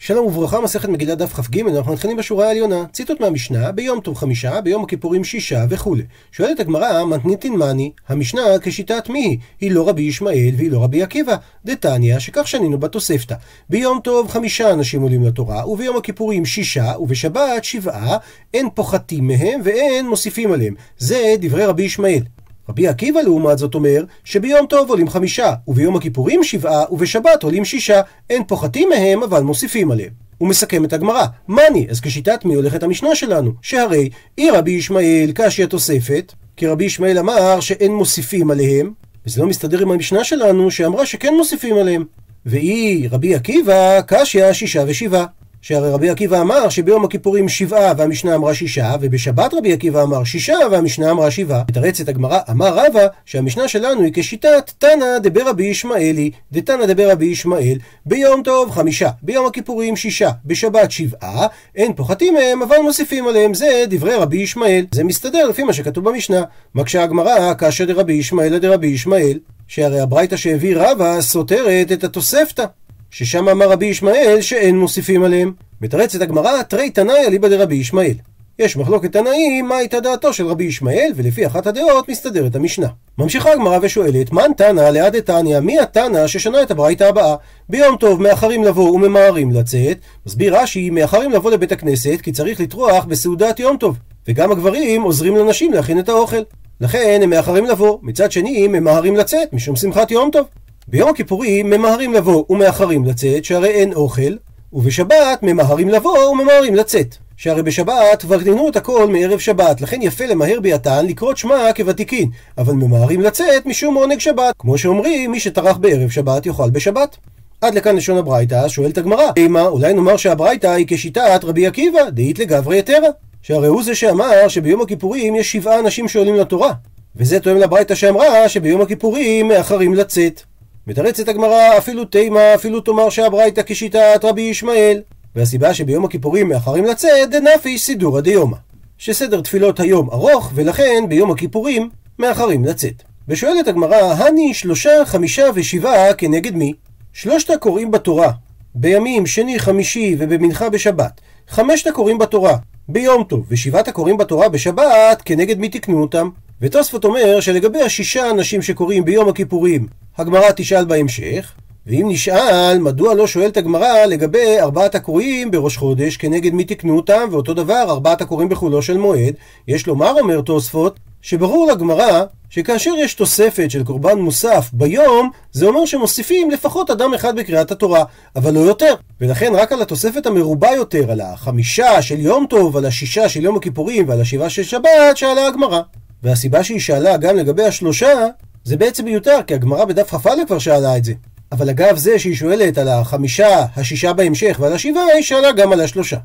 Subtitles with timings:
[0.00, 2.84] שלום וברכה, מסכת מגילת דף כ"ג, אנחנו מתחילים בשורה העליונה.
[2.92, 6.02] ציטוט מהמשנה, ביום טוב חמישה, ביום הכיפורים שישה וכולי.
[6.32, 9.38] שואלת הגמרא, מתניתין מאני, המשנה כשיטת מי היא?
[9.60, 11.36] היא לא רבי ישמעאל והיא לא רבי עקיבא.
[11.64, 13.34] דתניא, שכך שנינו בתוספתא.
[13.70, 18.16] ביום טוב חמישה אנשים עולים לתורה, וביום הכיפורים שישה, ובשבת שבעה,
[18.54, 20.74] אין פוחתים מהם ואין מוסיפים עליהם.
[20.98, 22.22] זה דברי רבי ישמעאל.
[22.68, 28.00] רבי עקיבא לעומת זאת אומר שביום טוב עולים חמישה, וביום הכיפורים שבעה, ובשבת עולים שישה,
[28.30, 30.10] אין פוחתים מהם אבל מוסיפים עליהם.
[30.38, 33.52] הוא מסכם את הגמרא, מאני, אז כשיטת מי הולכת המשנה שלנו?
[33.62, 38.92] שהרי אי רבי ישמעאל קשי התוספת, כי רבי ישמעאל אמר שאין מוסיפים עליהם,
[39.26, 42.04] וזה לא מסתדר עם המשנה שלנו שאמרה שכן מוסיפים עליהם.
[42.46, 45.24] ואי רבי עקיבא קשיא שישה ושבעה.
[45.62, 50.56] שהרי רבי עקיבא אמר שביום הכיפורים שבעה והמשנה אמרה שישה, ובשבת רבי עקיבא אמר שישה
[50.70, 51.62] והמשנה אמרה שבעה.
[51.68, 57.26] מתרצת הגמרא, אמר רבא שהמשנה שלנו היא כשיטת תנא דבר רבי ישמעאלי, דתנא דבר רבי
[57.26, 63.54] ישמעאל, ביום טוב חמישה, ביום הכיפורים שישה, בשבת שבעה, אין פוחתים מהם אבל מוסיפים עליהם,
[63.54, 64.86] זה דברי רבי ישמעאל.
[64.92, 66.42] זה מסתדר לפי מה שכתוב במשנה.
[66.74, 72.64] מקשה הגמרא, קשה דרבי ישמעאל דרבי ישמעאל, שהרי הברייתא שהביא רבא סותרת את התוספתא.
[73.10, 75.52] ששם אמר רבי ישמעאל שאין מוסיפים עליהם.
[75.80, 78.14] מתרצת הגמרא, תרי תנאי אליבא דרבי ישמעאל.
[78.58, 82.86] יש מחלוקת תנאים מה הייתה דעתו של רבי ישמעאל, ולפי אחת הדעות מסתדרת המשנה.
[83.18, 87.34] ממשיכה הגמרא ושואלת, מן תנא ליד דתניא, מי התנא ששנה את הברייתא הבאה?
[87.68, 93.04] ביום טוב מאחרים לבוא וממהרים לצאת, מסביר רש"י, מאחרים לבוא לבית הכנסת כי צריך לטרוח
[93.04, 93.98] בסעודת יום טוב,
[94.28, 96.42] וגם הגברים עוזרים לנשים להכין את האוכל.
[96.80, 100.46] לכן הם מאחרים לבוא, מצד שני הם ממהרים לצאת משום שמחת יום טוב.
[100.90, 104.36] ביום הכיפורים ממהרים לבוא ומאחרים לצאת, שהרי אין אוכל,
[104.72, 107.14] ובשבת ממהרים לבוא וממהרים לצאת.
[107.36, 112.72] שהרי בשבת תנו את הכל מערב שבת, לכן יפה למהר ביתן לקרות שמע כוותיקין, אבל
[112.72, 117.16] ממהרים לצאת משום עונג שבת, כמו שאומרים, מי שטרח בערב שבת יאכל בשבת.
[117.60, 122.38] עד לכאן לשון הברייתא, שואלת הגמרא, אימה, אולי נאמר שהברייתא היא כשיטת רבי עקיבא, דאית
[122.38, 123.08] לגברי יתרה.
[123.42, 126.72] שהרי הוא זה שאמר שביום הכיפורים יש שבעה אנשים שעולים לתורה.
[127.16, 130.42] וזה תואם לברייתא שאמרה שביום הכיפורים מאחרים לצאת.
[130.88, 135.02] מתרצת הגמרא, אפילו תימה, אפילו תאמר שהברייתא כשיטת רבי ישמעאל.
[135.36, 138.56] והסיבה שביום הכיפורים מאחרים לצאת, דנפי סידורא דיומא.
[138.98, 143.02] שסדר תפילות היום ארוך, ולכן ביום הכיפורים מאחרים לצאת.
[143.28, 146.72] ושואלת הגמרא, הני שלושה, חמישה ושבעה כנגד מי?
[147.12, 148.30] שלושת הקוראים בתורה,
[148.74, 151.20] בימים שני, חמישי ובמנחה בשבת.
[151.48, 152.56] חמשת הקוראים בתורה,
[152.88, 156.28] ביום טוב, ושבעת הקוראים בתורה בשבת, כנגד מי תקנו אותם?
[156.60, 159.86] ותוספות אומר שלגבי השישה אנשים שקוראים ביום הכיפורים,
[160.18, 161.52] הגמרא תשאל בהמשך,
[161.86, 167.28] ואם נשאל, מדוע לא שואלת הגמרא לגבי ארבעת הקוראים בראש חודש, כנגד מי תקנו אותם,
[167.30, 169.34] ואותו דבר ארבעת הקוראים בחולו של מועד,
[169.68, 175.84] יש לומר, אומר תוספות, שברור לגמרא שכאשר יש תוספת של קורבן מוסף ביום, זה אומר
[175.84, 178.04] שמוסיפים לפחות אדם אחד בקריאת התורה,
[178.36, 178.94] אבל לא יותר.
[179.20, 183.56] ולכן רק על התוספת המרובה יותר, על החמישה של יום טוב, על השישה של יום
[183.56, 185.80] הכיפורים ועל השבעה של שבת, שאלה הגמרא.
[186.22, 188.26] והסיבה שהיא שאלה גם לגבי השלושה,
[188.68, 191.12] זה בעצם מיותר, כי הגמרא בדף כ"א כבר שאלה את זה.
[191.52, 195.80] אבל אגב זה שהיא שואלת על החמישה, השישה בהמשך ועל השבעה, היא שאלה גם על
[195.80, 196.16] השלושה.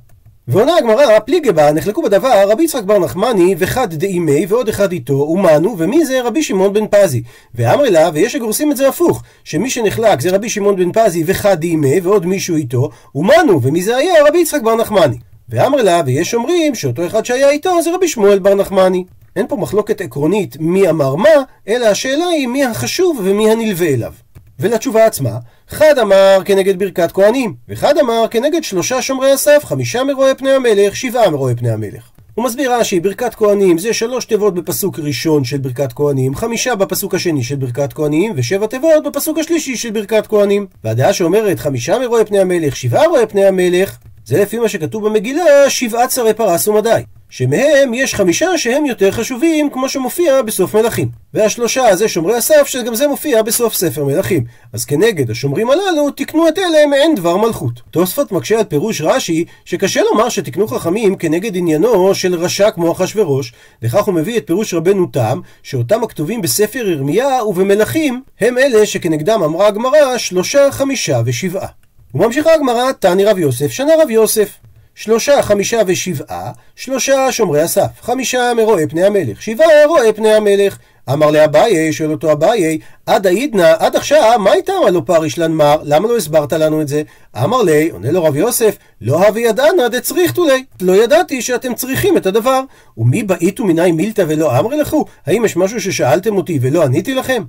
[0.47, 5.13] ועונה הגמרא, פליגי בה, נחלקו בדבר רבי יצחק בר נחמני וחד דאימי ועוד אחד איתו,
[5.13, 7.23] ומנו, ומי זה רבי שמעון בן פזי.
[7.55, 11.59] ואמרי לה, ויש שגורסים את זה הפוך, שמי שנחלק זה רבי שמעון בן פזי וחד
[11.59, 15.17] דאימי ועוד מישהו איתו, ומנו, ומי זה היה רבי יצחק בר נחמני.
[15.49, 19.03] ואמרי לה, ויש אומרים שאותו אחד שהיה איתו זה רבי שמואל בר נחמני.
[19.35, 21.29] אין פה מחלוקת עקרונית מי אמר מה,
[21.67, 24.13] אלא השאלה היא מי החשוב ומי הנלווה אליו.
[24.59, 25.37] ולתשובה עצמה,
[25.69, 30.95] חד אמר כנגד ברכת כהנים, וחד אמר כנגד שלושה שומרי הסף, חמישה מרואי פני המלך,
[30.95, 32.03] שבעה מרואי פני המלך.
[32.35, 37.15] הוא מסביר רש"י, ברכת כהנים זה שלוש תיבות בפסוק ראשון של ברכת כהנים, חמישה בפסוק
[37.15, 40.67] השני של ברכת כהנים, ושבע תיבות בפסוק השלישי של ברכת כהנים.
[40.83, 45.69] והדעה שאומרת חמישה מרואי פני המלך, שבעה מרואי פני המלך, זה לפי מה שכתוב במגילה,
[45.69, 47.01] שבעת שרי פרס ומדי.
[47.35, 51.09] שמהם יש חמישה שהם יותר חשובים, כמו שמופיע בסוף מלכים.
[51.33, 54.43] והשלושה זה שומרי הסף, שגם זה מופיע בסוף ספר מלכים.
[54.73, 57.81] אז כנגד השומרים הללו, תקנו את אלה מעין דבר מלכות.
[57.91, 63.53] תוספות מקשה על פירוש רש"י, שקשה לומר שתקנו חכמים כנגד עניינו של רשע כמו אחשורוש,
[63.81, 69.43] לכך הוא מביא את פירוש רבנו תם, שאותם הכתובים בספר ירמיה ובמלכים, הם אלה שכנגדם
[69.43, 71.67] אמרה הגמרא שלושה, חמישה ושבעה.
[72.15, 74.49] וממשיכה הגמרא, תני רב יוסף, שנה רב יוסף.
[74.95, 80.77] שלושה, חמישה ושבעה, שלושה שומרי הסף, חמישה מרואי פני המלך, שבעה רואי פני המלך.
[81.13, 85.77] אמר לאביי, שואל אותו אביי, עד העידנא, עד עכשיו, מה איתם הלא פריש לנמר?
[85.83, 87.01] למה לא הסברת לנו את זה?
[87.43, 90.65] אמר לי, עונה לו רב יוסף, לא הווי ידענא דצריכתו לי.
[90.81, 92.61] לא ידעתי שאתם צריכים את הדבר.
[92.97, 95.05] ומי באית ומיני מילתא ולא אמרי לכו?
[95.25, 97.43] האם יש משהו ששאלתם אותי ולא עניתי לכם?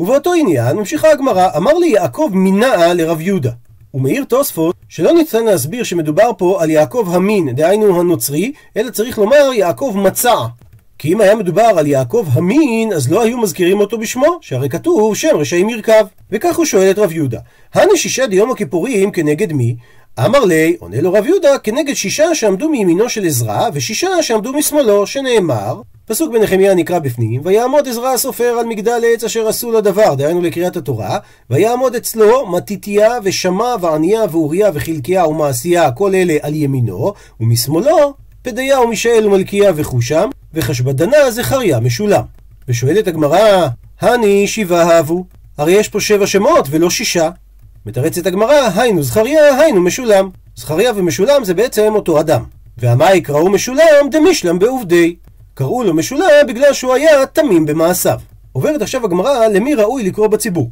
[0.00, 3.50] ובאותו עניין ממשיכה הגמרא, אמר לי יעקב מנעה לרב יהודה.
[3.96, 9.50] ומעיר תוספות שלא ניתן להסביר שמדובר פה על יעקב המין, דהיינו הנוצרי, אלא צריך לומר
[9.54, 10.34] יעקב מצע.
[10.98, 15.16] כי אם היה מדובר על יעקב המין, אז לא היו מזכירים אותו בשמו, שהרי כתוב
[15.16, 16.06] שם רשעים ירכב.
[16.30, 17.38] וכך הוא שואל את רב יהודה,
[17.74, 19.76] הנשישה דיום הכיפורים כנגד מי?
[20.24, 25.06] אמר לי, עונה לו רב יהודה, כנגד שישה שעמדו מימינו של עזרא, ושישה שעמדו משמאלו,
[25.06, 30.42] שנאמר, פסוק בנחמיה נקרא בפנים, ויעמוד עזרא הסופר על מגדל עץ אשר עשו לדבר, דהיינו
[30.42, 31.18] לקריאת התורה,
[31.50, 39.26] ויעמוד אצלו מתתיה ושמע ועניה ואוריה וחלקיה ומעשיה, כל אלה על ימינו, ומשמאלו פדיה ומישאל
[39.26, 42.22] ומלכיה וחושם, וחשבדנה זכריה משולם.
[42.68, 43.66] ושואלת הגמרא,
[44.00, 45.24] הני שבעה הבו,
[45.58, 47.30] הרי יש פה שבע שמות ולא שישה.
[47.86, 50.30] מתרצת הגמרא, היינו זכריה, היינו משולם.
[50.56, 52.42] זכריה ומשולם זה בעצם אותו אדם.
[52.78, 55.16] והמה יקראו משולם דמישלם בעובדי.
[55.58, 58.20] קראו לו משולם בגלל שהוא היה תמים במעשיו.
[58.52, 60.70] עוברת עכשיו הגמרא למי ראוי לקרוא בציבור.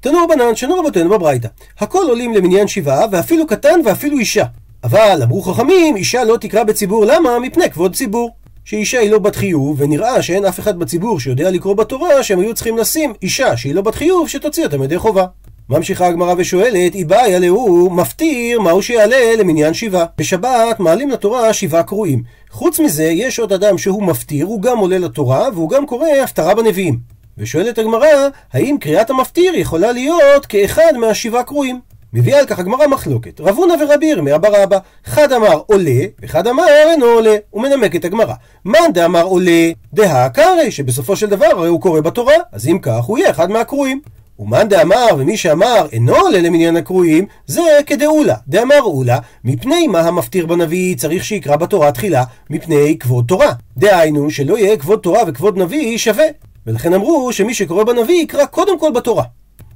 [0.00, 1.48] תנו רבנן שנו רבותינו בברייתא.
[1.80, 4.44] הכל עולים למניין שבעה ואפילו קטן ואפילו אישה.
[4.84, 7.38] אבל אמרו חכמים, אישה לא תקרא בציבור, למה?
[7.38, 8.30] מפני כבוד ציבור.
[8.64, 12.54] שאישה היא לא בת חיוב, ונראה שאין אף אחד בציבור שיודע לקרוא בתורה, שהם היו
[12.54, 15.26] צריכים לשים אישה שהיא לא בת חיוב, שתוציא אותם ידי חובה.
[15.70, 20.04] ממשיכה הגמרא ושואלת, איבאיה להוא מפטיר מהו שיעלה למניין שבעה.
[20.18, 22.22] בשבת מעלים לתורה שבעה קרואים.
[22.50, 26.54] חוץ מזה, יש עוד אדם שהוא מפטיר, הוא גם עולה לתורה, והוא גם קורא הפטרה
[26.54, 26.98] בנביאים.
[27.38, 28.06] ושואלת הגמרא,
[28.52, 31.80] האם קריאת המפטיר יכולה להיות כאחד מהשבעה קרואים?
[32.12, 33.40] מביאה על כך הגמרא מחלוקת.
[33.40, 37.36] רב הונא ורבי ירמיה אבא, חד אמר עולה, וחד אמר אינו עולה.
[37.50, 38.34] הוא מנמק את הגמרא.
[38.64, 43.04] מאן דאמר עולה, דהא קרעי, שבסופו של דבר הרי הוא קורא בתורה, אז אם כך
[43.04, 44.00] הוא יהיה אחד מהקרואים.
[44.38, 48.34] ומאן דאמר, ומי שאמר אינו עולה למניין הקרואים, זה כדאולה.
[48.48, 52.24] דאמר אולה, מפני מה המפטיר בנביא צריך שיקרא בתורה תחילה?
[52.50, 53.52] מפני כבוד תורה.
[53.76, 56.24] דהיינו, שלא יהיה כבוד תורה וכבוד נביא שווה.
[56.66, 59.24] ולכן אמרו שמי שקורא בנביא יקרא קודם כל בתורה.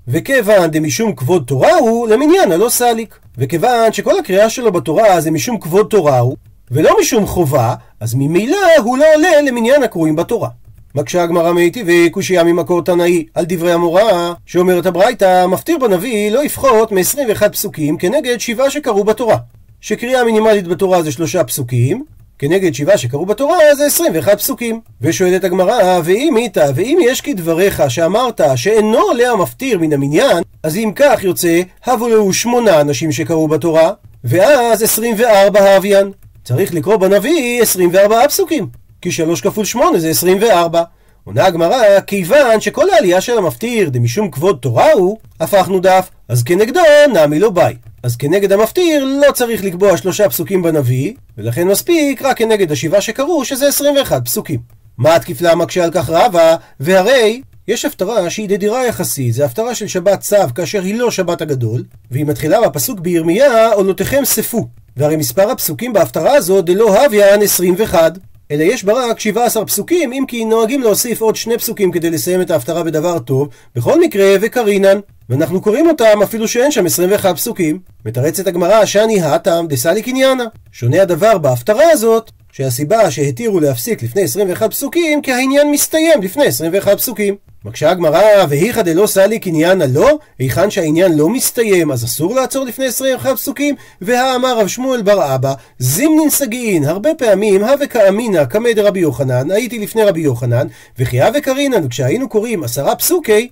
[0.08, 3.18] וכיוון דמשום כבוד תורה הוא, למניין הלא סליק.
[3.38, 6.36] וכיוון שכל הקריאה שלו בתורה זה משום כבוד תורה הוא,
[6.70, 10.48] ולא משום חובה, אז ממילא הוא לא עולה למניין הקרואים בתורה.
[10.94, 16.92] מקשה הגמרא מיטיבי קושייה ממקור תנאי על דברי המורה שאומרת הברייתא מפטיר בנביא לא יפחות
[16.92, 19.36] מ-21 פסוקים כנגד שבעה שקראו בתורה
[19.80, 22.04] שקריאה מינימלית בתורה זה שלושה פסוקים
[22.40, 24.80] כנגד שבעה שקראו בתורה זה 21 פסוקים.
[25.00, 30.92] ושואלת הגמרא, ואם איתה, ואם יש כדבריך שאמרת שאינו עולה המפטיר מן המניין, אז אם
[30.96, 33.92] כך יוצא, הבו לו שמונה אנשים שקראו בתורה,
[34.24, 36.10] ואז 24 האביין.
[36.44, 38.66] צריך לקרוא בנביא 24 פסוקים,
[39.02, 40.82] כי 3 כפול 8 זה 24.
[41.24, 46.80] עונה הגמרא, כיוון שכל העלייה של המפטיר דמשום כבוד תורה הוא, הפכנו דף, אז כנגדו
[47.12, 47.76] נעמי לו ביי.
[48.02, 53.44] אז כנגד המפטיר לא צריך לקבוע שלושה פסוקים בנביא, ולכן מספיק רק כנגד השבעה שקראו,
[53.44, 54.60] שזה 21 פסוקים.
[54.98, 56.56] מה התקיף לה מקשה על כך רבה?
[56.80, 61.40] והרי יש הפטרה שהיא דדירה יחסית, זה הפטרה של שבת צו כאשר היא לא שבת
[61.40, 64.68] הגדול, והיא מתחילה בפסוק בירמיה, עונותיכם ספו.
[64.96, 68.18] והרי מספר הפסוקים בהפטרה הזו דלא הוויין 21.
[68.50, 72.40] אלא יש בה רק 17 פסוקים, אם כי נוהגים להוסיף עוד שני פסוקים כדי לסיים
[72.40, 74.98] את ההפטרה בדבר טוב, בכל מקרה וקרינן.
[75.28, 77.78] ואנחנו קוראים אותם אפילו שאין שם 21 פסוקים.
[78.04, 80.44] מתרצת הגמרא, שאני האטם דסליק עניינה.
[80.72, 86.96] שונה הדבר בהפטרה הזאת, שהסיבה שהתירו להפסיק לפני 21 פסוקים, כי העניין מסתיים לפני 21
[86.98, 87.36] פסוקים.
[87.64, 92.86] מקשה הגמרא, והיכא דלא סליק עניינה לא, היכן שהעניין לא מסתיים, אז אסור לעצור לפני
[92.86, 93.74] 21 פסוקים?
[94.00, 99.78] והאמר רב שמואל בר אבא, זימנין סגין, הרבה פעמים, הווה כאמינא קמא דרבי יוחנן, הייתי
[99.78, 100.66] לפני רבי יוחנן,
[100.98, 103.48] וכי הווה קרינן, וכשהיינו קוראים עשרה פסוקי,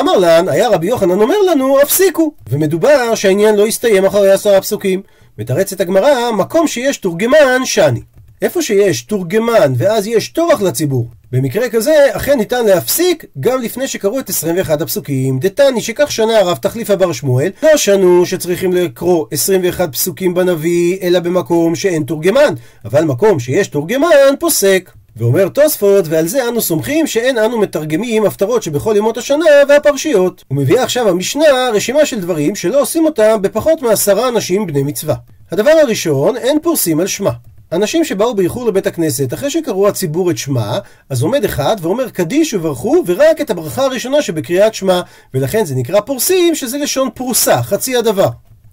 [0.00, 2.32] אמר לן, היה רבי יוחנן אומר לנו, הפסיקו.
[2.50, 5.02] ומדובר שהעניין לא יסתיים אחרי עשרה פסוקים.
[5.38, 8.00] מתרצת הגמרא, מקום שיש תורגמן, שני.
[8.42, 14.18] איפה שיש תורגמן ואז יש טורח לציבור, במקרה כזה אכן ניתן להפסיק גם לפני שקראו
[14.18, 15.38] את 21 הפסוקים.
[15.38, 21.20] דתני שכך שנה הרב תחליף הבר שמואל, לא שנו שצריכים לקרוא 21 פסוקים בנביא, אלא
[21.20, 24.08] במקום שאין תורגמן, אבל מקום שיש תורגמן
[24.40, 24.90] פוסק.
[25.16, 30.44] ואומר תוספות, ועל זה אנו סומכים שאין אנו מתרגמים הפטרות שבכל ימות השנה והפרשיות.
[30.48, 35.14] הוא מביא עכשיו המשנה רשימה של דברים שלא עושים אותם בפחות מעשרה אנשים בני מצווה.
[35.50, 37.30] הדבר הראשון, אין פורסים על שמה.
[37.72, 40.78] אנשים שבאו באיחור לבית הכנסת, אחרי שקראו הציבור את שמע,
[41.10, 45.00] אז עומד אחד ואומר קדיש וברכו, ורק את הברכה הראשונה שבקריאת שמע,
[45.34, 48.28] ולכן זה נקרא פורסים, שזה לשון פרוסה, חצי הדבר.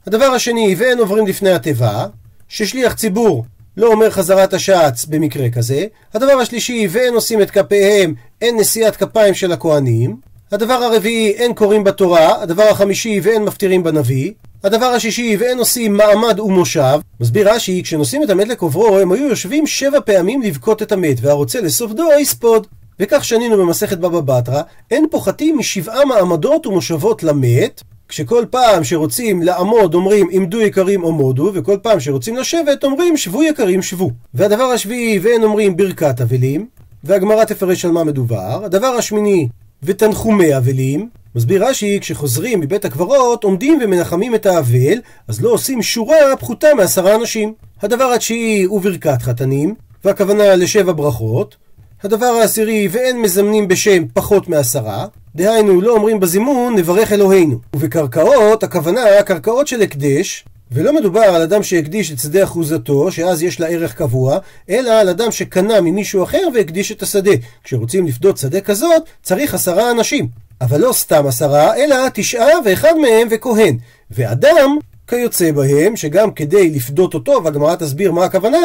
[0.07, 2.05] הדבר השני, ואין עוברים לפני התיבה,
[2.47, 3.45] ששליח ציבור
[3.77, 5.85] לא אומר חזרת השעץ במקרה כזה.
[6.13, 10.15] הדבר השלישי, ואין עושים את כפיהם, אין נשיאת כפיים של הכהנים.
[10.51, 12.41] הדבר הרביעי, אין קוראים בתורה.
[12.41, 14.31] הדבר החמישי, ואין מפטירים בנביא.
[14.63, 16.99] הדבר השישי, ואין עושים מעמד ומושב.
[17.19, 21.61] מסביר רש"י, כשנושאים את המת לקוברו, הם היו יושבים שבע פעמים לבכות את המת, והרוצה
[21.61, 22.67] לסוף דו יספוד.
[22.99, 24.61] וכך שנינו במסכת בבא בתרא,
[24.91, 31.77] אין פוחתים משבעה מעמדות ומושבות למת, כשכל פעם שרוצים לעמוד אומרים עמדו יקרים עמודו, וכל
[31.81, 34.11] פעם שרוצים לשבת אומרים שבו יקרים שבו.
[34.33, 36.67] והדבר השביעי, ואין אומרים ברכת אבלים,
[37.03, 38.65] והגמרא תפרש על מה מדובר.
[38.65, 39.47] הדבר השמיני,
[39.83, 41.09] ותנחומי אבלים.
[41.35, 47.15] מסביר רש"י, כשחוזרים מבית הקברות, עומדים ומנחמים את האבל, אז לא עושים שורה פחותה מעשרה
[47.15, 47.53] אנשים.
[47.81, 51.55] הדבר התשיעי הוא ברכת חתנים, והכוונה לשבע ברכות.
[52.03, 55.05] הדבר העשירי, ואין מזמנים בשם פחות מעשרה.
[55.35, 57.59] דהיינו, לא אומרים בזימון, נברך אלוהינו.
[57.75, 63.59] ובקרקעות, הכוונה קרקעות של הקדש, ולא מדובר על אדם שהקדיש את שדה אחוזתו, שאז יש
[63.59, 64.37] לה ערך קבוע,
[64.69, 67.31] אלא על אדם שקנה ממישהו אחר והקדיש את השדה.
[67.63, 70.48] כשרוצים לפדות שדה כזאת, צריך עשרה אנשים.
[70.61, 73.77] אבל לא סתם עשרה, אלא תשעה ואחד מהם וכהן.
[74.11, 78.57] ואדם כיוצא בהם, שגם כדי לפדות אותו, והגמרא תסביר מה הכוונה,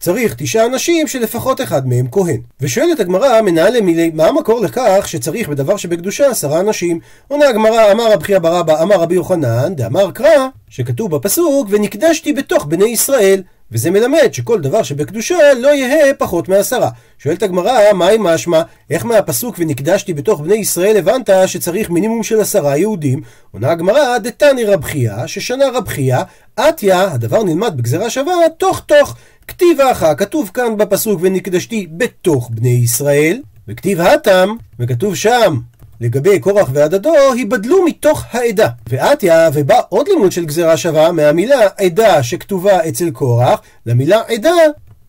[0.00, 2.40] צריך תשעה אנשים שלפחות אחד מהם כהן.
[2.60, 7.00] ושואלת הגמרא, מנהל למילי, מה המקור לכך שצריך בדבר שבקדושה עשרה אנשים?
[7.28, 12.64] עונה הגמרא, אמר רבי אבא רבא, אמר רבי יוחנן, דאמר קרא, שכתוב בפסוק, ונקדשתי בתוך
[12.64, 13.42] בני ישראל.
[13.72, 16.90] וזה מלמד שכל דבר שבקדושה לא יהא פחות מעשרה.
[17.18, 18.62] שואלת הגמרא, מהי משמע?
[18.90, 23.20] איך מהפסוק ונקדשתי בתוך בני ישראל הבנת שצריך מינימום של עשרה יהודים?
[23.52, 26.18] עונה הגמרא, דתני רב חייא, ששנה רב חייא,
[26.56, 29.16] עטיה, הדבר נלמד בגזרה שווה, תוך תוך.
[29.48, 34.48] כתיב האחר, כתוב כאן בפסוק ונקדשתי בתוך בני ישראל, וכתיב התם,
[34.78, 35.56] וכתוב שם
[36.02, 38.68] לגבי קורח ועדתו, היבדלו מתוך העדה.
[38.88, 44.52] ועתיה, ובא עוד לימוד של גזירה שווה מהמילה עדה שכתובה אצל קורח, למילה עדה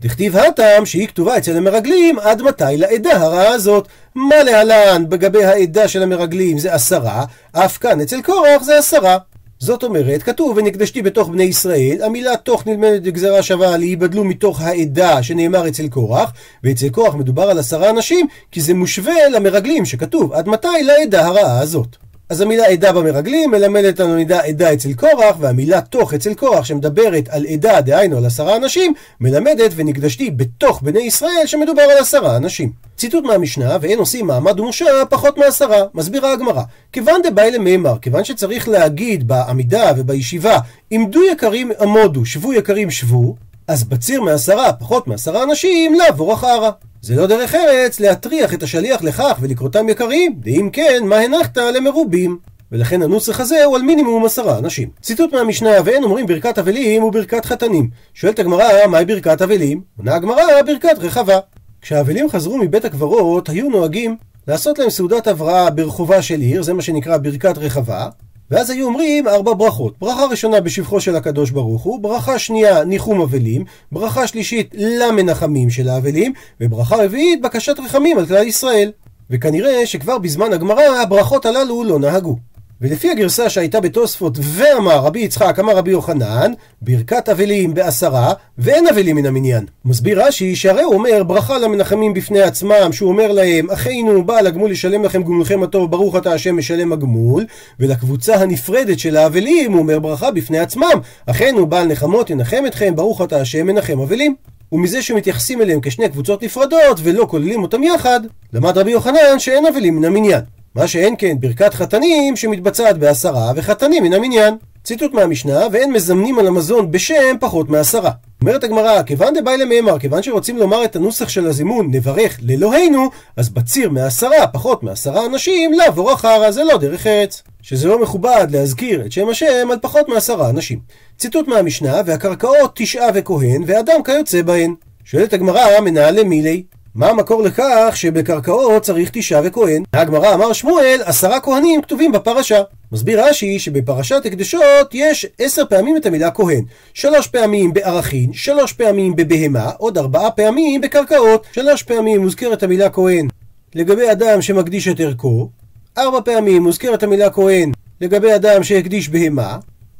[0.01, 3.88] דכתיב הטעם שהיא כתובה אצל המרגלים עד מתי לעדה הרעה הזאת.
[4.15, 9.17] מה להלן בגבי העדה של המרגלים זה עשרה, אף כאן אצל קורח זה עשרה.
[9.63, 15.24] זאת אומרת, כתוב ונקדשתי בתוך בני ישראל, המילה תוך נלמדת בגזרה שווה להיבדלו מתוך העדה
[15.24, 20.48] שנאמר אצל קורח, ואצל קורח מדובר על עשרה אנשים, כי זה מושווה למרגלים שכתוב עד
[20.48, 22.12] מתי לעדה הרעה הזאת.
[22.33, 27.29] אז המילה עדה במרגלים מלמדת לנו מידה עדה אצל קורח, והמילה תוך אצל קורח שמדברת
[27.29, 32.71] על עדה, דהיינו על עשרה אנשים, מלמדת ונקדשתי בתוך בני ישראל שמדובר על עשרה אנשים.
[32.97, 36.63] ציטוט מהמשנה, ואין עושים מעמד ומשה פחות מעשרה, מסבירה הגמרא.
[36.91, 40.57] כיוון דבאי למימר, כיוון שצריך להגיד בעמידה ובישיבה,
[40.89, 43.35] עמדו יקרים עמודו, שבו יקרים שבו,
[43.67, 46.71] אז בציר מעשרה, פחות מעשרה אנשים, לעבור אחרה.
[47.05, 52.38] זה לא דרך ארץ להטריח את השליח לכך ולקרותם יקרים, ואם כן, מה הנחת למרובים?
[52.72, 54.89] ולכן הנוסח הזה הוא על מינימום עשרה אנשים.
[55.01, 57.89] ציטוט מהמשנה, ואין אומרים ברכת אבלים וברכת חתנים.
[58.13, 59.81] שואלת הגמרא, מהי ברכת אבלים?
[59.98, 61.39] עונה הגמרא, ברכת רחבה.
[61.81, 64.17] כשהאבלים חזרו מבית הקברות, היו נוהגים
[64.48, 68.07] לעשות להם סעודת הבראה ברחובה של עיר, זה מה שנקרא ברכת רחבה,
[68.53, 69.93] ואז היו אומרים ארבע ברכות.
[70.00, 75.89] ברכה ראשונה בשבחו של הקדוש ברוך הוא, ברכה שנייה ניחום אבלים, ברכה שלישית למנחמים של
[75.89, 78.91] האבלים, וברכה רביעית בקשת רחמים על כלל ישראל.
[79.29, 82.36] וכנראה שכבר בזמן הגמרא הברכות הללו לא נהגו.
[82.83, 89.15] ולפי הגרסה שהייתה בתוספות ואמר רבי יצחק אמר רבי יוחנן ברכת אבלים בעשרה ואין אבלים
[89.15, 89.65] מן המניין.
[89.85, 94.71] מסביר רש"י שהרי הוא אומר ברכה למנחמים בפני עצמם שהוא אומר להם אחינו בעל הגמול
[94.71, 97.45] ישלם לכם גמולכם הטוב ברוך אתה השם משלם הגמול
[97.79, 103.21] ולקבוצה הנפרדת של האבלים הוא אומר ברכה בפני עצמם אחינו בעל נחמות ינחם אתכם ברוך
[103.21, 104.35] אתה השם מנחם אבלים.
[104.71, 108.19] ומזה שמתייחסים אליהם כשני קבוצות נפרדות ולא כוללים אותם יחד,
[108.53, 110.41] למד רבי יוחנן שאין אבלים מן המניין.
[110.75, 114.57] מה שאין כן ברכת חתנים שמתבצעת בעשרה וחתנים מן המניין.
[114.83, 118.11] ציטוט מהמשנה, ואין מזמנים על המזון בשם פחות מעשרה.
[118.41, 123.49] אומרת הגמרא, כיוון דבאי למימר, כיוון שרוצים לומר את הנוסח של הזימון, נברך לאלוהינו, אז
[123.49, 127.43] בציר מעשרה, פחות מעשרה אנשים, לעבור אחרה, זה לא דרך ארץ.
[127.61, 130.79] שזה לא מכובד להזכיר את שם השם על פחות מעשרה אנשים.
[131.17, 134.75] ציטוט מהמשנה, והקרקעות תשעה וכהן, ואדם כיוצא בהן.
[135.05, 136.63] שואלת הגמרא, מנהלי מילי,
[136.95, 139.83] מה המקור לכך שבקרקעות צריך תשעה וכהן?
[139.93, 142.62] הגמרא אמר שמואל, עשרה כהנים כתובים בפרשה.
[142.91, 146.63] מסביר רש"י שבפרשת הקדשות יש עשר פעמים את המילה כהן.
[146.93, 151.45] שלוש פעמים בערכין, שלוש פעמים בבהמה, עוד ארבעה פעמים בקרקעות.
[151.51, 153.27] שלוש פעמים מוזכרת המילה כהן
[153.75, 155.50] לגבי אדם שמקדיש את ערכו,
[155.97, 157.71] ארבע פעמים מוזכרת המילה כהן
[158.01, 159.57] לגבי אדם שהקדיש בהמה,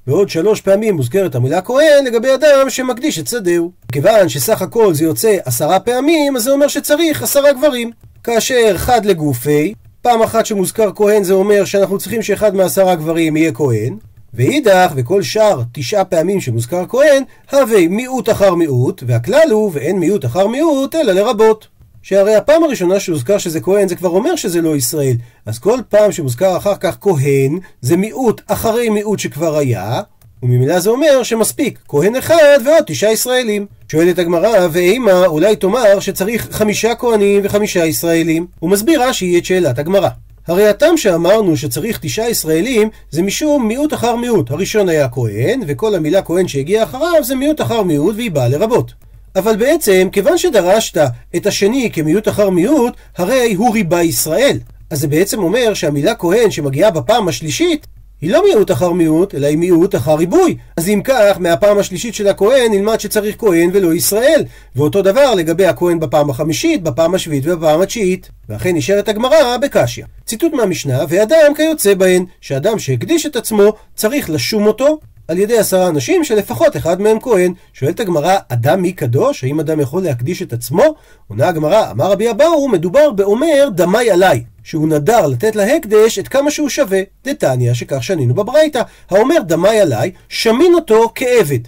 [0.08, 3.72] ועוד שלוש פעמים מוזכרת המילה כהן לגבי אדם שמקדיש את שדהו.
[3.92, 7.92] כיוון שסך הכל זה יוצא עשרה פעמים, אז זה אומר שצריך עשרה גברים.
[8.24, 13.52] כאשר חד לגופי, פעם אחת שמוזכר כהן זה אומר שאנחנו צריכים שאחד מעשרה גברים יהיה
[13.52, 13.98] כהן,
[14.34, 20.26] ואידך, וכל שאר תשעה פעמים שמוזכר כהן, הווה מיעוט אחר מיעוט, והכלל הוא ואין מיעוט
[20.26, 21.68] אחר מיעוט, אלא לרבות.
[22.04, 25.16] שהרי הפעם הראשונה שהוזכר שזה כהן זה כבר אומר שזה לא ישראל.
[25.46, 30.02] אז כל פעם שמוזכר אחר כך כהן, זה מיעוט אחרי מיעוט שכבר היה,
[30.44, 33.66] וממילא זה אומר שמספיק כהן אחד ועוד תשעה ישראלים.
[33.92, 38.48] שואלת הגמרא, ואימה אולי תאמר שצריך חמישה כהנים וחמישה ישראלים?
[38.60, 40.10] הוא מסביר רש"י את שאלת הגמרא.
[40.48, 44.52] הרי הטעם שאמרנו שצריך תשעה ישראלים זה משום מיעוט אחר מיעוט.
[44.52, 48.94] הראשון היה כהן, וכל המילה כהן שהגיע אחריו זה מיעוט אחר מיעוט והיא באה לרבות.
[49.36, 51.02] אבל בעצם, כיוון שדרשת
[51.36, 54.60] את השני כמיעוט אחר מיעוט, הרי הוא ריבה ישראל.
[54.90, 57.88] אז זה בעצם אומר שהמילה כהן שמגיעה בפעם השלישית,
[58.22, 60.58] היא לא מיעוט אחר מיעוט, אלא היא מיעוט אחר ריבוי.
[60.78, 64.44] אז אם כך, מהפעם השלישית של הכהן נלמד שצריך כהן ולא ישראל.
[64.76, 68.30] ואותו דבר לגבי הכהן בפעם החמישית, בפעם השביעית ובפעם התשיעית.
[68.50, 70.04] ואכן נשארת הגמרא בקשיא.
[70.26, 75.88] ציטוט מהמשנה, ואדם כיוצא בהן, שאדם שהקדיש את עצמו, צריך לשום אותו על ידי עשרה
[75.88, 77.54] אנשים שלפחות אחד מהם כהן.
[77.74, 79.44] שואלת הגמרא, אדם מי קדוש?
[79.44, 80.84] האם אדם יכול להקדיש את עצמו?
[81.28, 84.44] עונה הגמרא, אמר רבי אבאו, מדובר באומר דמי עליי.
[84.64, 87.02] שהוא נדר לתת להקדש את כמה שהוא שווה.
[87.26, 91.60] דתניא, שכך שנינו בברייתא, האומר דמי עליי, שמין אותו כעבד.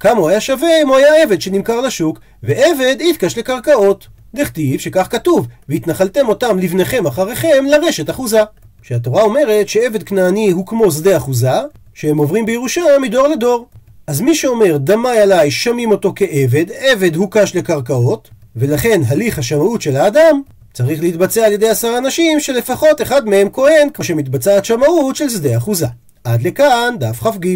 [0.00, 4.06] כמה הוא היה שווה אם הוא היה עבד שנמכר לשוק, ועבד יתקש לקרקעות.
[4.34, 8.40] דכתיב שכך כתוב, והתנחלתם אותם לבניכם אחריכם לרשת אחוזה.
[8.82, 11.60] שהתורה אומרת שעבד כנעני הוא כמו שדה אחוזה,
[11.94, 13.66] שהם עוברים בירושה מדור לדור.
[14.06, 19.82] אז מי שאומר דמי עליי שמים אותו כעבד, עבד הוא קש לקרקעות, ולכן הליך השמאות
[19.82, 20.42] של האדם
[20.72, 25.56] צריך להתבצע על ידי עשרה אנשים שלפחות אחד מהם כהן, כמו שמתבצעת שמאות של שדה
[25.56, 25.86] אחוזה.
[26.24, 27.46] עד לכאן דף כ"ג.